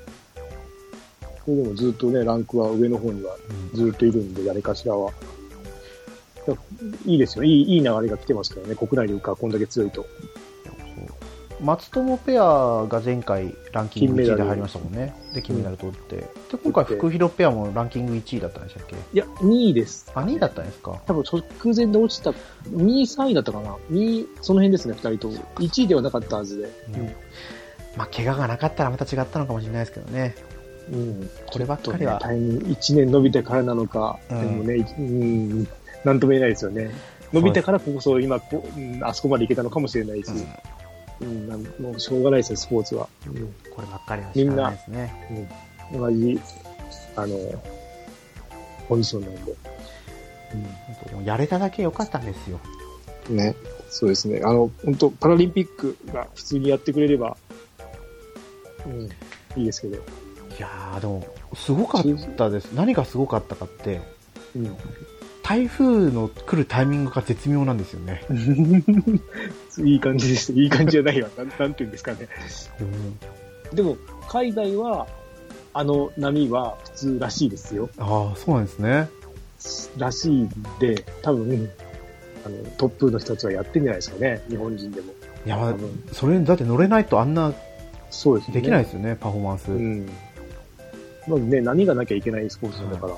[1.45, 3.37] それでもずっとね、ランクは上の方には
[3.75, 5.13] ずっといるんで、誰かしらは。
[6.47, 6.57] いや
[7.07, 7.45] いいですよ。
[7.45, 8.75] いい、いい流れが来てますからね。
[8.75, 10.07] 国内でか、こんだけ強いと。
[11.61, 15.15] 松友ペアが前回ランキング1位で入りましたもんね。
[15.35, 16.17] で、金メダル取って。
[16.17, 16.29] で、
[16.63, 18.95] 今回、福広ペアもランキング1位だったんでしたっけ？
[18.95, 20.11] いや、2位です。
[20.15, 21.01] あ、2位だったんですか？
[21.07, 21.43] 多分直
[21.75, 22.37] 前で落ちた、2
[22.71, 25.35] 位、3位だったかな ?2 位、その辺ですね、2人と。
[25.57, 26.65] 1位ではなかったはずで。
[26.95, 27.13] うん
[27.97, 30.37] まあ、怪我がなかったらまた違ったのかもしれないですけどね。
[30.93, 31.31] うん。
[31.47, 35.69] こればっかりはねタイミング1年伸びてからなのか、うんでもね、うん、
[36.05, 36.93] なんとも言えないですよね。
[37.33, 40.47] 伸びてからこそ今こう、うん、あそこまでいけたのかもしれないし、うん、
[41.21, 43.09] なんもうしょうがないですよ、スポーツは。
[43.27, 45.49] うんこればっかりは知らないですね。
[45.93, 46.41] 同じ、
[47.17, 47.37] あの、
[48.89, 49.53] ポジションなんで。
[49.53, 52.61] うやれただけ良かったんですよ。
[53.29, 53.55] ね。
[53.91, 54.41] そうですね。
[54.45, 57.37] あの、本当パラリンピックが普通にやってくれれば、
[58.87, 59.03] うん、
[59.57, 59.97] いいですけど。
[59.97, 60.01] い
[60.59, 62.03] やー、でも、すごかっ
[62.37, 62.73] たです。
[62.73, 64.01] 何がすごかったかって、
[64.57, 64.77] うん。
[65.49, 68.21] 台風の来るタイミングが絶妙なんですよね。
[69.83, 70.53] いい感じです。
[70.53, 71.31] いい感じじゃないわ。
[71.39, 72.29] なんなんていうんですかね。
[72.83, 73.97] うん、でも、
[74.29, 75.07] 海外は、
[75.73, 77.89] あの波は普通らしいですよ。
[77.97, 79.09] ああ、そうなんですね。
[79.97, 81.71] らしいんで、多分、
[82.45, 84.43] あの、トップの人たちはやってんじゃないですかね。
[84.51, 85.13] 日本人でも。
[85.47, 85.75] いや、
[86.13, 87.55] それにだって乗れないとあんな
[88.11, 88.55] そうですね。
[88.55, 89.73] できないですよね、パフォーマンス。
[89.73, 90.07] うん。
[91.27, 93.15] まずね、波がなきゃいけないスポーツだから。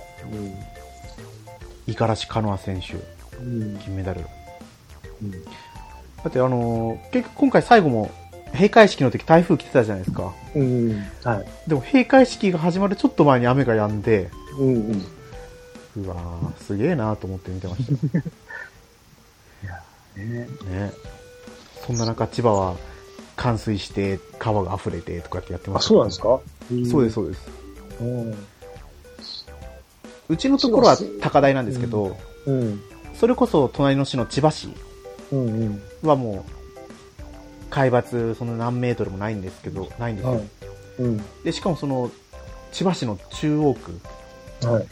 [1.92, 2.94] 五十嵐カノア選手、
[3.42, 3.62] うん。
[3.62, 3.78] うん。
[3.78, 4.20] 金メダル。
[5.22, 5.30] うん。
[5.30, 5.38] だ
[6.28, 8.10] ってあのー結局今回最後も
[8.52, 10.32] 閉会式の時台風来てたじゃないですか。
[10.54, 10.90] うん。
[11.24, 11.46] はい。
[11.68, 15.04] でも閉会式が始まるちょっと前に雨が止んで、うんうん。
[16.04, 17.92] うわー、すげえなと思って見てました。
[20.16, 20.92] ねね。
[21.86, 22.74] そんな中千葉は
[23.36, 25.88] 冠水して川が溢れてとかってやってまあ、した。
[25.88, 26.40] そうなんですか？
[26.90, 27.14] そうです、。
[27.14, 27.40] そうです。
[30.30, 30.34] うん。
[30.34, 32.16] うちのところは高台なんですけど、
[32.46, 32.80] うん。
[33.14, 34.68] それこそ隣の市の千葉市
[35.32, 36.08] うんうん。
[36.08, 36.50] はもう、
[37.70, 40.32] 海抜その何メートルもないんですけど、ないんですよ。
[40.32, 40.42] はい。
[40.98, 41.24] うん。
[41.44, 42.10] で、しかもその、
[42.72, 44.00] 千葉市の中央区、
[44.66, 44.86] はい。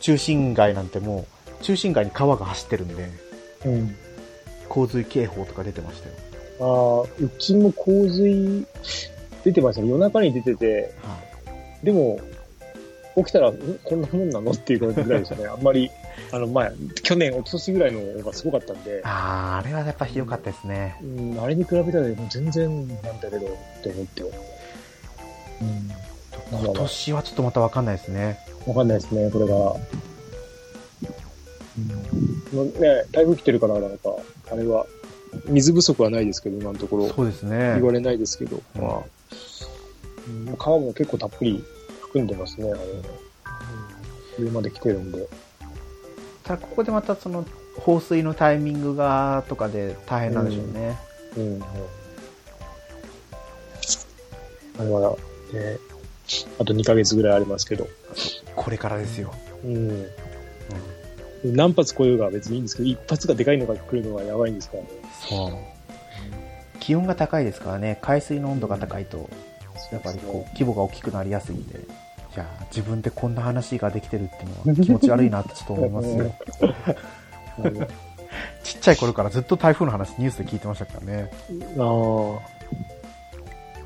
[0.00, 1.26] 中心街なんても
[1.60, 3.10] う、中心街に川が走ってるんで、
[3.64, 3.94] うん。
[4.68, 6.14] 洪水警報とか出てましたよ。
[6.60, 8.66] ああ、うちも洪水
[9.44, 9.88] 出てましたね。
[9.88, 11.18] 夜中に出てて、は
[11.82, 11.86] い。
[11.86, 12.18] でも、
[13.16, 13.58] 起きたら、ん？
[13.84, 14.52] こんなもんなの？
[14.52, 15.46] っていうぐらいでしたね。
[15.46, 15.90] あんまり、
[16.30, 16.72] あの、前、
[17.02, 20.96] 去年、一昨年ぐらいの方がすごかったんで、あー、あれはやっぱひどかったですね。
[21.02, 24.22] うん、あれに比べたらもう全然なんだけど、って思って。
[24.22, 24.30] うん。
[26.50, 28.38] 今年はちょっとまたわかんないですね。
[28.66, 29.74] わかんないですね、これが。
[32.54, 32.72] うん。
[32.80, 34.10] ね、台風来てるからなんか、
[34.50, 34.86] あれは、
[35.46, 37.08] 水不足はないですけど、今のところ。
[37.08, 37.84] そうですね言。
[37.84, 39.02] われないですけど、うんまあ、
[40.28, 41.64] うん川も結構たっぷり
[42.12, 42.82] 含んでますね、あれ。
[44.38, 45.28] うん、上まで来てるんで。
[46.44, 47.44] ただここでまたその、
[47.78, 50.98] 放水のタイミングがとかで大変なんでしょうね。
[51.36, 51.62] うん、うん。
[54.78, 55.16] あれは、
[55.52, 55.78] ね、
[56.58, 57.88] あと2ヶ月ぐらいありますけど。
[58.54, 59.32] これからですよ。
[59.64, 60.06] うん。
[61.44, 64.88] 何発来ようが別にいいんですけど、一発がでかいのが来るのはやばいんですからね。
[65.28, 65.52] そう。
[66.78, 69.30] 気温が高いですからね、海水の温度が高いと、
[69.90, 71.80] やっぱりこう、規模が大きくなりやすいんで、
[72.34, 76.34] いやー、自分でこんな話ができてるっていうのは気持ち悪いなってちょっと思いますよ。
[77.58, 77.74] う ん
[78.64, 81.30] ちっちゃい頃からずっと台風の話ニュースで聞いてましたからね。
[81.78, 82.62] ああ。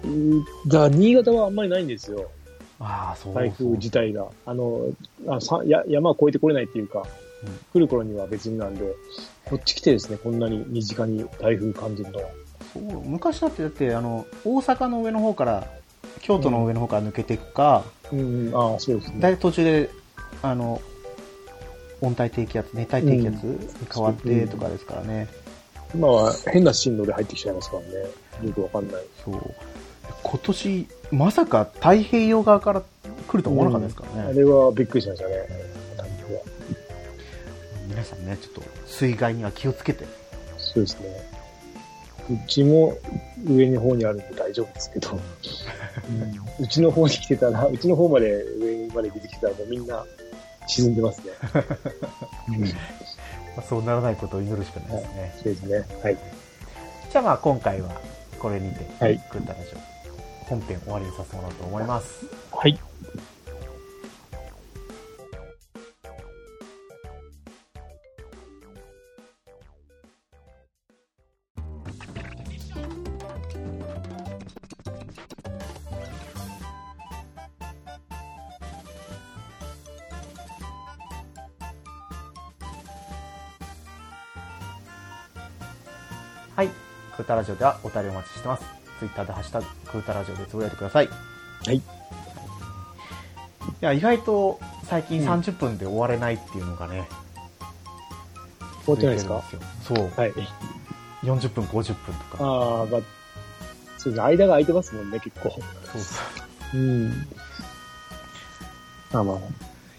[0.05, 2.31] うんだから新潟はあんまりないんですよ。
[2.79, 4.27] ああ、そう台風自体が。
[4.45, 4.83] あの、
[5.27, 7.07] あさや山を越えてこれないっていうか、うん
[7.73, 8.83] 来る頃には別になんで、
[9.45, 12.29] こっち来てですね、こんなに身近に台風感じるのは。
[12.73, 15.69] そう昔だってだってあの大阪の上の方から
[16.27, 19.21] 京都の上の方から抜けていくか、うん、うん、ああ、そうですね。
[19.21, 19.91] だいたい途中で
[20.43, 20.83] あの
[22.01, 23.59] 温帯低気圧熱帯低気圧に
[23.95, 25.29] 変わってとかですからね、
[25.95, 28.49] 今は変な進路で入ってきちゃいますからね。
[28.49, 29.03] よくわかんない。
[29.25, 29.55] そう
[30.25, 32.83] 今年まさか太平洋側から
[33.29, 35.35] 来ると思わなかったですからね、あれはびっくりしましたね。
[37.89, 40.05] 皆さんねちょっと水害には気をつけて
[40.59, 41.36] そうですね。
[42.31, 42.97] うちも
[43.47, 45.21] 上の方にあるんで大丈夫ですけど、うん
[46.59, 50.05] うちの方に来てたら、うちの方まで上まで出てきてたらもうみんな
[50.67, 51.33] 沈んでますね。
[52.49, 52.69] うんま
[53.59, 56.01] あ、そうならないことを祈るしかないですね、そうですね。
[56.03, 56.19] はい。
[57.11, 58.01] じゃあまあ今回は
[58.39, 59.97] これにて、はいグッドラジオ
[60.49, 62.79] 本編終わりにさせてもらおうと思いますはい。
[87.17, 88.65] クータラジオではお便りお待ちしてます。
[88.99, 91.09] ツイッターでハッシュタググータラジオでつぶやいてください。
[91.67, 91.77] はい。
[91.77, 91.83] い
[93.81, 97.09] や、意外と最近うん30分で終われないっていうのがね、
[98.85, 99.43] 終わってないですか？
[99.51, 100.33] 続いてるんですよはい。
[100.33, 101.37] そう。
[101.37, 102.45] 40分、50分とか。
[102.45, 103.01] ああ、まあ、
[103.99, 104.21] そうですね。
[104.21, 105.51] 間が空いてますもんね、結構。
[105.51, 105.57] そ
[105.99, 106.23] うそ
[106.75, 106.79] う。
[106.79, 107.27] うん。
[109.13, 109.37] あまあ、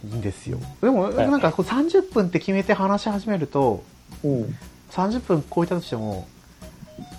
[0.05, 0.59] いいんですよ。
[0.81, 3.83] でも、はいなんかこう30分って決めて話し始めると、
[4.23, 4.57] うん。
[4.91, 6.27] 30分超えたとしても、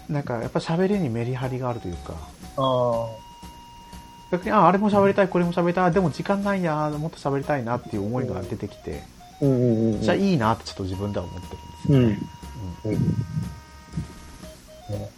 [0.08, 2.14] なんかやっぱ喋りにメリハリがあるというか、
[2.56, 3.08] あ
[4.30, 9.02] 逆に、あ、あれも喋りたい、これも喋りたい、でも時間ないな、もっと喋りたいなっていう思いが出てきて。
[9.40, 11.56] じゃあいいなってちょっと自分では思って
[11.92, 12.26] るんです
[12.90, 12.90] よ。
[12.90, 12.92] うん。
[12.92, 13.00] うん。
[15.00, 15.10] ね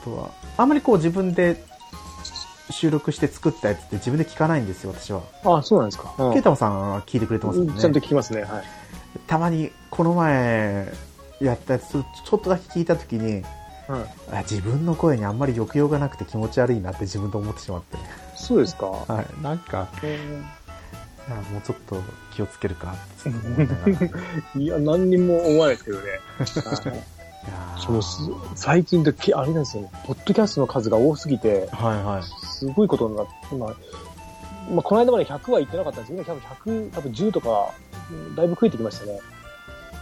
[0.00, 1.64] あとは、あんまりこう自分で
[2.70, 5.22] 収録して作ったやつって自分で聞かないんですよ、私は。
[5.44, 6.14] あそうなんですか。
[6.18, 7.74] うんケイタマさんは聞いてくれてますもんね。
[7.80, 8.42] ちゃんと聞きますね。
[8.42, 8.64] はい。
[9.26, 10.92] たまに、この前、
[11.40, 13.42] やったやつ、ちょっとだけ聞いたときに、
[13.86, 14.04] はい。
[14.32, 17.96] あ自分の声にあんまり抑揚がなくて気持ち悪いなって自分で思ってしまって。
[18.36, 18.86] そうですか？
[18.86, 19.42] はい。
[19.42, 20.10] なんか、うん
[21.28, 22.00] いやもうちょっと
[22.34, 23.92] 気をつけるかって思いながら。
[24.56, 26.04] い いや、何にも思わないですけどね。
[27.78, 28.20] そのす
[28.54, 29.90] 最近ってけ、あれなんですよね。
[30.06, 32.22] ポッドキャストの数が多すぎて、はいはい。
[32.46, 33.72] すごいことになって、今、ま
[34.78, 37.70] あ、この間まで100は言ってなかったんですけど、今多分100、多分10とか、
[38.10, 39.18] うんだいぶ増えてきましたね。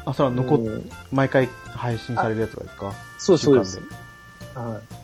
[0.06, 2.94] あ、それは残っ、うん毎回配信されるやつがですか？
[3.18, 3.78] そうそうです
[4.54, 4.94] はい。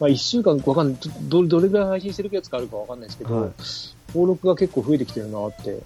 [0.00, 0.98] まあ、1週間わかんない。
[1.28, 3.50] ど、どどれぐらい配信してるやつかあるかわかんないですけど、はい
[4.08, 5.80] 登録が結構増えてきてるなって。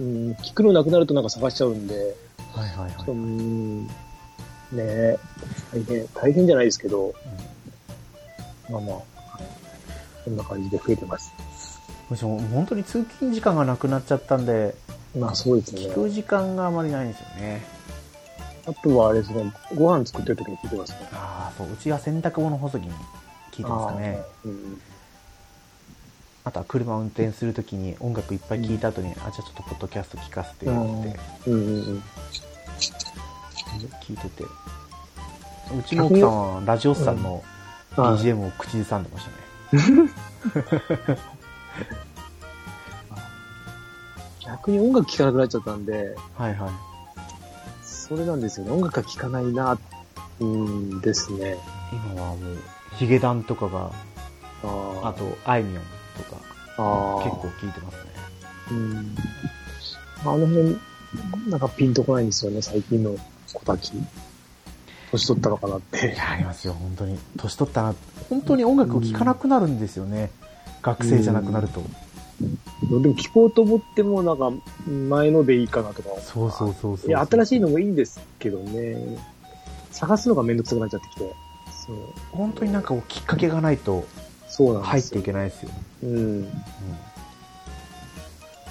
[0.00, 2.16] うん、聞くのなくなるとなんか探しちゃうんで、
[2.52, 3.10] はいはいはい。
[3.10, 3.90] うん、ね
[4.76, 5.18] え、
[5.72, 7.14] 大変、大変じゃないですけど、
[8.68, 8.96] まあまあ、
[10.24, 11.32] こんな感じで増えてます。
[12.10, 14.74] も本当に通勤時間がなくなっちゃったんで、
[15.16, 15.94] まあそうですね聞。
[15.94, 17.64] く時間があまりないんですよね。
[18.66, 21.08] あとはあれですね、ご飯作ってる時に聞いてますね。
[21.12, 22.92] ああ、そう、うちが洗濯物干す時に
[23.52, 24.18] 聞いてますかね。
[24.44, 24.80] あーうん
[26.46, 32.02] あとは車運転するときに音楽いっぱい聞いた後に、あ、じゃあちょっとポッドキャスト聞かせてよってうんうんうん。
[34.02, 34.44] 聞いてて。
[34.44, 37.42] うちの奥さんはラジオスさんの
[37.96, 39.26] はい BGM を口ずさんでまし
[39.72, 41.18] たね。
[44.54, 46.70] 逆に音楽聴かなくなっちゃったんで、はいはい。
[47.82, 48.72] それなんですよね。
[48.72, 49.76] 音楽が聴かないな、
[50.40, 51.56] うんですね。
[51.92, 52.58] 今はもう、
[52.96, 53.90] ヒゲダンとかが、
[54.62, 55.84] ああと、あいみょん
[56.16, 56.40] とか、
[56.78, 58.00] あー結構聞いてますね。
[58.70, 59.14] うん。
[60.20, 60.78] あの辺、
[61.50, 63.16] なんかピンとこないんですよね、最近の
[63.52, 63.92] 子たち。
[65.10, 66.14] 年取ったのかなっいて。
[66.16, 67.18] や、ありますよ、本当に。
[67.38, 67.94] 年取ったな。
[68.30, 70.30] 本当に音楽を聴かなくなるんですよね。
[70.82, 71.82] 学生じゃなくなると。
[72.82, 74.52] でも聴こうと思っても、なんか、
[74.86, 76.10] 前のでいいかなとか。
[76.20, 77.08] そうそうそうそう。
[77.08, 77.68] いや、新しいの。
[77.68, 78.96] のもいいんですけどね。
[79.90, 81.34] 探すのがめんどくさくなっちゃってきて。
[81.86, 81.96] そう。
[82.32, 84.06] 本当になんかきっかけがないと
[84.48, 84.90] そうなんですよ。
[84.90, 85.70] 入っていけないですよ。
[86.02, 86.10] うん。
[86.10, 86.48] うん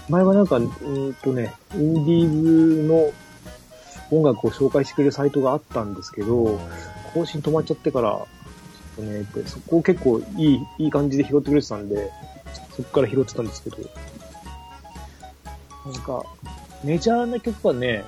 [0.10, 3.14] 前はなんか、うーんとね、インディーズの
[4.12, 6.60] 音楽を紹介してくれるサイトがあったんですけど、
[7.14, 8.26] 更新止まっちゃってから、ちょ
[8.94, 12.12] っとね、でそこを結構いい、いい感じで拾ってくれてたんで、
[12.76, 13.78] そこから拾ってたんですけど、
[15.86, 16.24] なんか、
[16.84, 18.04] メジャーな曲はね、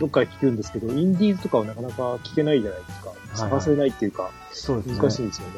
[0.00, 3.08] どっかで聴けるんですけど、インディーズとかはなかなか聴けないじゃないですか。
[3.08, 4.98] はい探せないっていうか、そうですね。
[4.98, 5.54] 難しいんですよね。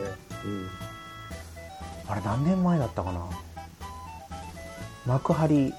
[2.09, 3.25] あれ何年前だったかな？
[5.07, 5.73] 幕張、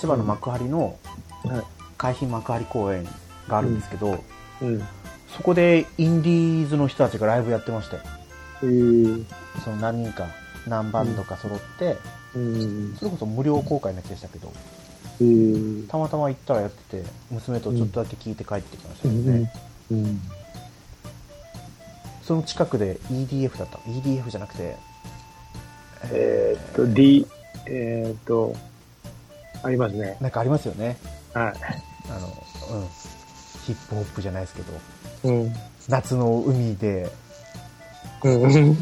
[0.00, 0.98] 千葉の幕張の
[1.44, 1.64] うんはい
[1.98, 3.06] 海浜幕張公園
[3.48, 4.24] があるんですけど、
[4.62, 4.68] うん。
[4.68, 4.82] うん。
[5.28, 8.02] そこでインディーズの人たちがライブやってましたよ。
[8.62, 9.26] えー、
[9.62, 10.26] その何人か、
[10.66, 11.96] 何バンドか揃って、
[12.34, 12.96] うん。
[12.96, 14.52] それこそ無料公開のやつでしたけど、
[15.20, 19.52] えー、たまたま行ったらやってて、娘とちょっとだけ聞いて帰ってきましたうけどね。
[19.90, 19.94] ん。
[19.94, 20.20] うん。
[22.22, 23.78] その近くで EDF だった。
[23.78, 24.76] EDF じゃなくて、
[26.12, 27.26] えーっと、D、
[27.66, 28.54] えーっと、
[29.62, 30.16] ありますね。
[30.20, 30.96] なんかありますよね。
[31.34, 31.54] はい。
[32.10, 32.28] あの、
[32.78, 32.88] うん。
[33.66, 34.72] ヒップホップじゃないですけど、
[35.24, 35.52] うん。
[35.88, 37.10] 夏の海で
[38.24, 38.76] うん。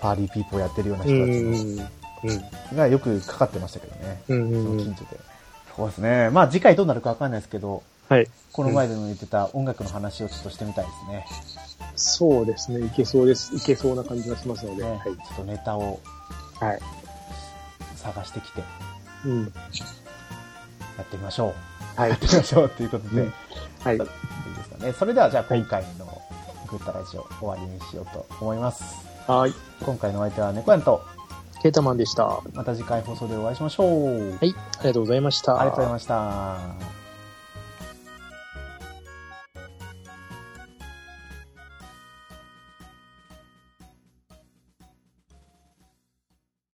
[0.00, 1.86] パーリーピーポーやってるようなう人
[2.28, 4.22] たちがよくかかってましたけどね。
[4.28, 4.50] うん。
[4.50, 4.76] そうん。
[4.78, 5.20] の近所で。
[5.76, 6.30] そうですね。
[6.30, 8.26] まあ次回どうなるかわかんないですけど、はい。
[8.52, 11.26] この前でも言ってた音楽の話をちょっとしてみたいですね。
[11.96, 12.84] そうですね。
[12.84, 13.54] いけそうです。
[13.56, 14.82] いけそうな感じがしますので。
[14.82, 14.98] ねはい。
[15.02, 16.00] ちょっとネタを
[16.58, 16.80] はい。
[17.96, 18.62] 探してきて
[19.26, 19.42] うん。
[19.44, 21.48] やってみましょ
[21.96, 22.00] う。
[22.00, 23.32] はいやってみましょうということで、うんい
[23.84, 23.96] はい。
[23.96, 24.04] いで
[24.64, 24.92] すかね。
[24.92, 26.06] それではじゃあ今回の
[26.68, 29.09] グッタラジオ終わりにしようと思います。
[29.30, 29.54] はい。
[29.84, 31.02] 今回のお相手は猫やんと、
[31.62, 32.26] ケータマンでした。
[32.26, 34.32] はまた次回放送でお会いしましょう。
[34.44, 34.54] い。
[34.78, 35.60] ありがとうございました。
[35.60, 36.99] ありがとうございました。